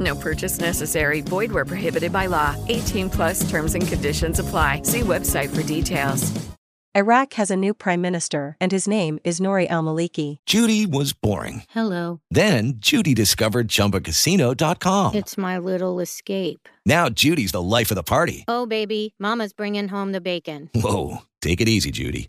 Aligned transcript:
No 0.00 0.14
purchase 0.16 0.58
necessary. 0.58 1.20
Void 1.20 1.52
where 1.52 1.66
prohibited 1.66 2.12
by 2.12 2.26
law. 2.26 2.56
18 2.68 3.10
plus 3.10 3.48
terms 3.50 3.74
and 3.74 3.86
conditions 3.86 4.38
apply. 4.38 4.82
See 4.84 5.00
website 5.00 5.54
for 5.54 5.62
details. 5.62 6.32
Iraq 6.92 7.34
has 7.34 7.52
a 7.52 7.56
new 7.56 7.72
prime 7.72 8.00
minister, 8.00 8.56
and 8.60 8.72
his 8.72 8.88
name 8.88 9.20
is 9.22 9.38
Nouri 9.38 9.70
al 9.70 9.84
Maliki. 9.84 10.38
Judy 10.44 10.86
was 10.86 11.12
boring. 11.12 11.62
Hello. 11.70 12.20
Then 12.32 12.74
Judy 12.78 13.14
discovered 13.14 13.68
ChumbaCasino.com. 13.68 15.14
It's 15.14 15.38
my 15.38 15.56
little 15.58 16.00
escape. 16.00 16.68
Now 16.84 17.08
Judy's 17.08 17.52
the 17.52 17.62
life 17.62 17.92
of 17.92 17.94
the 17.94 18.02
party. 18.02 18.44
Oh, 18.48 18.66
baby, 18.66 19.14
Mama's 19.20 19.52
bringing 19.52 19.86
home 19.86 20.10
the 20.10 20.20
bacon. 20.20 20.68
Whoa, 20.74 21.18
take 21.40 21.60
it 21.60 21.68
easy, 21.68 21.92
Judy. 21.92 22.28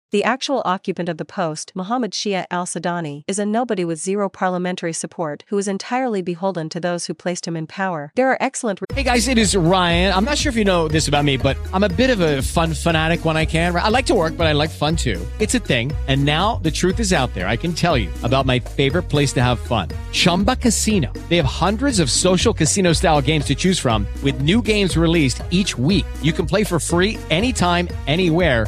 The 0.11 0.25
actual 0.25 0.61
occupant 0.65 1.07
of 1.07 1.17
the 1.17 1.23
post, 1.23 1.71
Mohammed 1.73 2.11
Shia 2.11 2.43
al 2.51 2.65
Sudani, 2.65 3.23
is 3.27 3.39
a 3.39 3.45
nobody 3.45 3.85
with 3.85 3.97
zero 3.97 4.27
parliamentary 4.27 4.91
support 4.91 5.45
who 5.47 5.57
is 5.57 5.69
entirely 5.69 6.21
beholden 6.21 6.67
to 6.67 6.81
those 6.81 7.05
who 7.05 7.13
placed 7.13 7.47
him 7.47 7.55
in 7.55 7.65
power. 7.65 8.11
There 8.15 8.29
are 8.29 8.37
excellent. 8.41 8.81
Hey 8.93 9.03
guys, 9.03 9.29
it 9.29 9.37
is 9.37 9.55
Ryan. 9.55 10.13
I'm 10.13 10.25
not 10.25 10.37
sure 10.37 10.49
if 10.49 10.57
you 10.57 10.65
know 10.65 10.89
this 10.89 11.07
about 11.07 11.23
me, 11.23 11.37
but 11.37 11.55
I'm 11.71 11.85
a 11.85 11.87
bit 11.87 12.09
of 12.09 12.19
a 12.19 12.41
fun 12.41 12.73
fanatic 12.73 13.23
when 13.23 13.37
I 13.37 13.45
can. 13.45 13.73
I 13.73 13.87
like 13.87 14.05
to 14.07 14.13
work, 14.13 14.35
but 14.35 14.47
I 14.47 14.51
like 14.51 14.69
fun 14.69 14.97
too. 14.97 15.25
It's 15.39 15.55
a 15.55 15.59
thing. 15.59 15.93
And 16.09 16.25
now 16.25 16.57
the 16.57 16.71
truth 16.71 16.99
is 16.99 17.13
out 17.13 17.33
there. 17.33 17.47
I 17.47 17.55
can 17.55 17.71
tell 17.71 17.97
you 17.97 18.09
about 18.21 18.45
my 18.45 18.59
favorite 18.59 19.03
place 19.03 19.31
to 19.33 19.41
have 19.41 19.59
fun 19.59 19.87
Chumba 20.11 20.57
Casino. 20.57 21.13
They 21.29 21.37
have 21.37 21.45
hundreds 21.45 22.01
of 22.01 22.11
social 22.11 22.53
casino 22.53 22.91
style 22.91 23.21
games 23.21 23.45
to 23.45 23.55
choose 23.55 23.79
from, 23.79 24.05
with 24.23 24.41
new 24.41 24.61
games 24.61 24.97
released 24.97 25.41
each 25.51 25.77
week. 25.77 26.05
You 26.21 26.33
can 26.33 26.45
play 26.45 26.65
for 26.65 26.81
free 26.81 27.17
anytime, 27.29 27.87
anywhere 28.07 28.67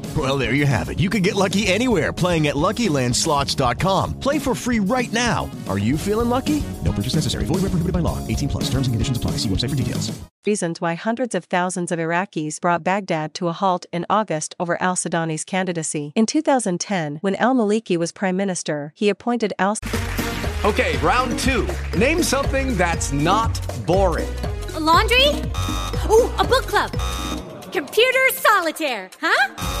Well, 0.17 0.37
there 0.37 0.53
you 0.53 0.65
have 0.65 0.89
it. 0.89 0.99
You 0.99 1.09
can 1.09 1.21
get 1.23 1.35
lucky 1.35 1.67
anywhere 1.67 2.11
playing 2.11 2.47
at 2.47 2.55
LuckyLandSlots.com. 2.55 4.19
Play 4.19 4.39
for 4.39 4.53
free 4.53 4.79
right 4.79 5.11
now. 5.13 5.49
Are 5.69 5.77
you 5.77 5.97
feeling 5.97 6.27
lucky? 6.27 6.61
No 6.83 6.91
purchase 6.91 7.15
necessary. 7.15 7.45
Void 7.45 7.61
where 7.61 7.71
prohibited 7.71 7.93
by 7.93 7.99
law. 7.99 8.17
18 8.27 8.49
plus. 8.49 8.63
Terms 8.65 8.87
and 8.87 8.93
conditions 8.93 9.17
apply. 9.17 9.31
See 9.37 9.47
website 9.47 9.69
for 9.69 9.75
details. 9.77 10.11
Reasons 10.45 10.81
why 10.81 10.95
hundreds 10.95 11.33
of 11.35 11.45
thousands 11.45 11.91
of 11.91 11.99
Iraqis 11.99 12.59
brought 12.59 12.83
Baghdad 12.83 13.33
to 13.35 13.47
a 13.47 13.53
halt 13.53 13.85
in 13.93 14.05
August 14.09 14.53
over 14.59 14.81
al 14.81 14.95
Sudani's 14.95 15.45
candidacy. 15.45 16.11
In 16.15 16.25
2010, 16.25 17.19
when 17.21 17.35
al 17.35 17.53
Maliki 17.55 17.95
was 17.95 18.11
prime 18.11 18.35
minister, 18.35 18.91
he 18.95 19.07
appointed 19.07 19.53
al. 19.59 19.77
Okay, 20.65 20.97
round 20.97 21.39
two. 21.39 21.67
Name 21.97 22.21
something 22.21 22.75
that's 22.75 23.11
not 23.13 23.61
boring. 23.85 24.29
A 24.73 24.79
laundry? 24.79 25.27
Ooh, 26.09 26.29
a 26.37 26.43
book 26.43 26.65
club. 26.67 26.91
Computer 27.71 28.29
solitaire, 28.33 29.09
huh? 29.21 29.80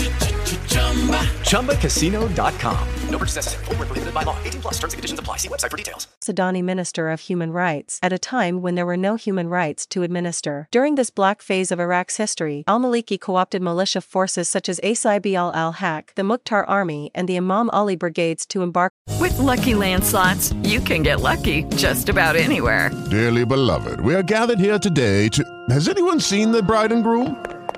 ChumbaCasino.com. 0.71 2.87
No 3.09 3.17
purchase 3.17 3.35
necessary. 3.35 3.65
Full 3.65 3.75
prohibited 3.75 4.13
by 4.13 4.23
law. 4.23 4.37
18 4.43 4.61
plus 4.61 4.73
terms 4.75 4.93
and 4.93 4.99
conditions 4.99 5.19
apply. 5.19 5.37
See 5.37 5.49
website 5.49 5.69
for 5.69 5.77
details. 5.77 6.07
Sudani 6.21 6.63
Minister 6.63 7.09
of 7.09 7.21
Human 7.21 7.51
Rights 7.51 7.99
at 8.01 8.13
a 8.13 8.17
time 8.17 8.61
when 8.61 8.75
there 8.75 8.85
were 8.85 8.97
no 8.97 9.15
human 9.15 9.49
rights 9.49 9.85
to 9.87 10.03
administer. 10.03 10.67
During 10.71 10.95
this 10.95 11.09
black 11.09 11.41
phase 11.41 11.71
of 11.71 11.79
Iraq's 11.79 12.17
history, 12.17 12.63
al 12.67 12.79
Maliki 12.79 13.19
co 13.19 13.35
opted 13.35 13.61
militia 13.61 14.01
forces 14.01 14.47
such 14.47 14.69
as 14.69 14.79
Asaib 14.81 15.25
Ahl 15.35 15.51
al 15.53 15.73
Haq, 15.73 16.13
the 16.15 16.23
Mukhtar 16.23 16.63
Army, 16.69 17.11
and 17.13 17.27
the 17.27 17.37
Imam 17.37 17.69
Ali 17.71 17.97
brigades 17.97 18.45
to 18.47 18.61
embark. 18.61 18.93
With 19.19 19.37
lucky 19.39 19.73
landslots, 19.73 20.55
you 20.67 20.79
can 20.79 21.03
get 21.03 21.19
lucky 21.19 21.63
just 21.75 22.07
about 22.07 22.35
anywhere. 22.35 22.91
Dearly 23.09 23.45
beloved, 23.45 23.99
we 23.99 24.15
are 24.15 24.23
gathered 24.23 24.59
here 24.59 24.79
today 24.79 25.27
to. 25.29 25.43
Has 25.69 25.89
anyone 25.89 26.19
seen 26.19 26.51
the 26.51 26.63
bride 26.63 26.91
and 26.91 27.03
groom? 27.03 27.60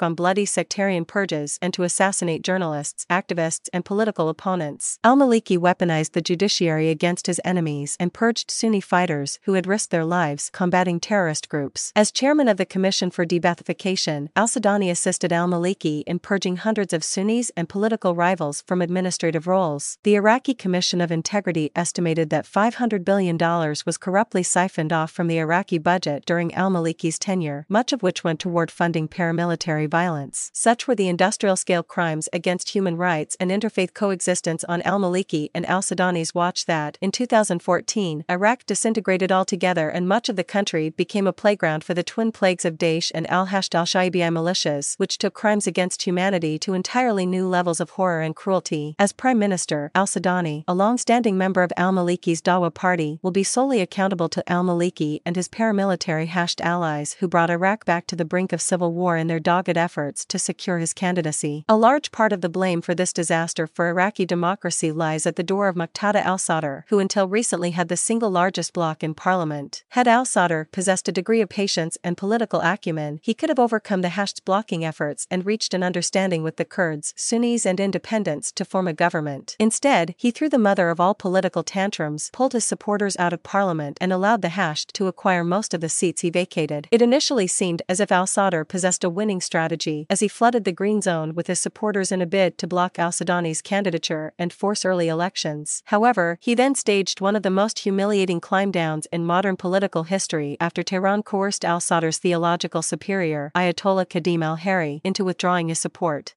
on 0.00 0.14
bloody 0.14 0.46
sectarian 0.46 1.04
purges 1.04 1.58
and 1.60 1.74
to 1.74 1.82
assassinate 1.82 2.42
journalists, 2.42 3.04
activists, 3.10 3.68
and 3.72 3.84
political 3.84 4.28
opponents. 4.28 4.98
Al 5.02 5.16
Maliki 5.16 5.58
weaponized 5.58 6.12
the 6.12 6.22
judiciary 6.22 6.88
against 6.88 7.26
his 7.26 7.40
enemies 7.44 7.96
and 7.98 8.14
purged 8.14 8.50
Sunni 8.50 8.80
fighters 8.80 9.38
who 9.42 9.54
had 9.54 9.66
risked 9.66 9.90
their 9.90 10.04
lives 10.04 10.50
combating 10.50 11.00
terrorist 11.00 11.48
groups. 11.48 11.92
As 11.96 12.12
chairman 12.12 12.48
of 12.48 12.56
the 12.56 12.64
Commission 12.64 13.10
for 13.10 13.24
De-Baathification, 13.24 14.28
Al 14.36 14.46
Sudani 14.46 14.90
assisted 14.90 15.32
Al 15.32 15.48
Maliki 15.48 16.02
in 16.06 16.18
purging 16.18 16.56
hundreds 16.56 16.92
of 16.92 17.02
Sunnis 17.04 17.50
and 17.56 17.68
political 17.68 18.14
rivals 18.14 18.62
from 18.66 18.80
administrative 18.80 19.46
roles. 19.46 19.98
The 20.04 20.14
Iraqi 20.14 20.54
Commission 20.54 21.00
of 21.00 21.10
Integrity 21.10 21.70
estimated 21.74 22.30
that 22.30 22.46
$500 22.46 23.04
billion 23.04 23.36
was 23.38 23.98
corruptly 23.98 24.42
siphoned 24.42 24.92
off 24.92 25.10
from 25.10 25.26
the 25.26 25.38
Iraqi 25.38 25.78
budget 25.78 26.24
during 26.26 26.54
Al 26.54 26.70
Maliki's 26.70 27.18
tenure, 27.18 27.66
much 27.68 27.92
of 27.92 28.02
which 28.02 28.22
went 28.22 28.40
toward 28.40 28.70
funding 28.70 29.08
paramilitary 29.08 29.81
violence. 29.86 30.50
Such 30.54 30.86
were 30.86 30.94
the 30.94 31.08
industrial 31.08 31.56
scale 31.56 31.82
crimes 31.82 32.28
against 32.32 32.70
human 32.70 32.96
rights 32.96 33.36
and 33.38 33.50
interfaith 33.50 33.94
coexistence 33.94 34.64
on 34.64 34.82
al 34.82 34.98
Maliki 34.98 35.50
and 35.54 35.66
al 35.66 35.82
Sudani's 35.82 36.34
watch 36.34 36.66
that, 36.66 36.98
in 37.00 37.12
2014, 37.12 38.24
Iraq 38.30 38.66
disintegrated 38.66 39.30
altogether 39.30 39.88
and 39.88 40.08
much 40.08 40.28
of 40.28 40.36
the 40.36 40.44
country 40.44 40.90
became 40.90 41.26
a 41.26 41.32
playground 41.32 41.84
for 41.84 41.94
the 41.94 42.02
twin 42.02 42.32
plagues 42.32 42.64
of 42.64 42.78
Daesh 42.78 43.10
and 43.14 43.28
al 43.30 43.48
Hashd 43.48 43.74
al 43.74 43.84
Shaabi 43.84 44.20
militias, 44.30 44.98
which 44.98 45.18
took 45.18 45.34
crimes 45.34 45.66
against 45.66 46.02
humanity 46.02 46.58
to 46.58 46.74
entirely 46.74 47.26
new 47.26 47.46
levels 47.48 47.80
of 47.80 47.90
horror 47.90 48.20
and 48.20 48.36
cruelty. 48.36 48.94
As 48.98 49.12
Prime 49.12 49.38
Minister, 49.38 49.90
al 49.94 50.06
Sudani, 50.06 50.64
a 50.66 50.74
long 50.74 50.98
standing 50.98 51.36
member 51.36 51.62
of 51.62 51.72
al 51.76 51.92
Maliki's 51.92 52.42
Dawa 52.42 52.72
party, 52.72 53.18
will 53.22 53.30
be 53.30 53.44
solely 53.44 53.80
accountable 53.80 54.28
to 54.28 54.50
al 54.50 54.64
Maliki 54.64 55.20
and 55.24 55.36
his 55.36 55.48
paramilitary 55.48 56.28
Hashd 56.28 56.60
allies 56.60 57.14
who 57.14 57.28
brought 57.28 57.50
Iraq 57.50 57.84
back 57.84 58.06
to 58.06 58.16
the 58.16 58.24
brink 58.24 58.52
of 58.52 58.60
civil 58.60 58.92
war 58.92 59.16
in 59.16 59.26
their 59.26 59.40
dogged 59.40 59.71
efforts 59.76 60.24
to 60.26 60.38
secure 60.38 60.78
his 60.78 60.92
candidacy. 60.92 61.64
A 61.68 61.76
large 61.76 62.12
part 62.12 62.32
of 62.32 62.40
the 62.40 62.48
blame 62.48 62.82
for 62.82 62.94
this 62.94 63.12
disaster 63.12 63.66
for 63.66 63.88
Iraqi 63.88 64.26
democracy 64.26 64.92
lies 64.92 65.26
at 65.26 65.36
the 65.36 65.42
door 65.42 65.68
of 65.68 65.76
Muqtada 65.76 66.22
al 66.24 66.38
Sadr, 66.38 66.84
who 66.88 66.98
until 66.98 67.28
recently 67.28 67.70
had 67.70 67.88
the 67.88 67.96
single 67.96 68.30
largest 68.30 68.72
bloc 68.72 69.02
in 69.02 69.14
parliament. 69.14 69.84
Had 69.90 70.06
al 70.08 70.24
Sadr 70.24 70.62
possessed 70.72 71.08
a 71.08 71.12
degree 71.12 71.40
of 71.40 71.48
patience 71.48 71.98
and 72.04 72.16
political 72.16 72.60
acumen, 72.60 73.20
he 73.22 73.34
could 73.34 73.48
have 73.48 73.58
overcome 73.58 74.02
the 74.02 74.08
Hashd's 74.08 74.40
blocking 74.40 74.84
efforts 74.84 75.26
and 75.30 75.46
reached 75.46 75.74
an 75.74 75.82
understanding 75.82 76.42
with 76.42 76.56
the 76.56 76.64
Kurds, 76.64 77.14
Sunnis, 77.16 77.64
and 77.64 77.80
independents 77.80 78.52
to 78.52 78.64
form 78.64 78.86
a 78.86 78.92
government. 78.92 79.56
Instead, 79.58 80.14
he 80.18 80.30
threw 80.30 80.48
the 80.48 80.58
mother 80.58 80.90
of 80.90 81.00
all 81.00 81.14
political 81.14 81.62
tantrums, 81.62 82.30
pulled 82.32 82.52
his 82.52 82.64
supporters 82.64 83.16
out 83.18 83.32
of 83.32 83.42
parliament, 83.42 83.98
and 84.00 84.12
allowed 84.12 84.42
the 84.42 84.48
Hashd 84.48 84.92
to 84.92 85.06
acquire 85.06 85.44
most 85.44 85.74
of 85.74 85.80
the 85.80 85.88
seats 85.88 86.22
he 86.22 86.30
vacated. 86.30 86.88
It 86.90 87.02
initially 87.02 87.46
seemed 87.46 87.82
as 87.88 88.00
if 88.00 88.12
al 88.12 88.26
Sadr 88.26 88.62
possessed 88.64 89.04
a 89.04 89.10
winning 89.10 89.40
strategy 89.40 89.61
strategy 89.62 90.06
as 90.10 90.20
he 90.20 90.28
flooded 90.28 90.64
the 90.64 90.78
Green 90.80 91.00
Zone 91.00 91.34
with 91.36 91.46
his 91.46 91.60
supporters 91.60 92.10
in 92.10 92.20
a 92.20 92.26
bid 92.26 92.58
to 92.58 92.66
block 92.66 92.98
al 92.98 93.12
Sudani's 93.12 93.62
candidature 93.62 94.32
and 94.38 94.52
force 94.52 94.84
early 94.84 95.08
elections. 95.08 95.82
However, 95.86 96.36
he 96.40 96.54
then 96.54 96.74
staged 96.74 97.20
one 97.20 97.36
of 97.36 97.44
the 97.44 97.58
most 97.62 97.80
humiliating 97.80 98.40
climb 98.40 98.72
downs 98.72 99.06
in 99.12 99.24
modern 99.24 99.56
political 99.56 100.02
history 100.04 100.56
after 100.60 100.82
Tehran 100.82 101.22
coerced 101.22 101.64
al 101.64 101.80
Sadr's 101.80 102.18
theological 102.18 102.82
superior, 102.82 103.52
Ayatollah 103.54 104.06
Kadhim 104.06 104.42
al 104.42 104.56
Haeri, 104.56 105.00
into 105.04 105.24
withdrawing 105.24 105.68
his 105.68 105.78
support. 105.78 106.30